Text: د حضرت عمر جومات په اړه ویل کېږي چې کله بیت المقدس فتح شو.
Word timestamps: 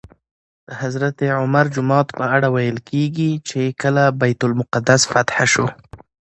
د 0.67 0.69
حضرت 0.81 1.17
عمر 1.39 1.65
جومات 1.75 2.07
په 2.17 2.23
اړه 2.35 2.47
ویل 2.55 2.77
کېږي 2.89 3.31
چې 3.49 3.61
کله 3.81 4.03
بیت 4.21 4.41
المقدس 4.47 5.01
فتح 5.11 5.37
شو. 5.51 5.67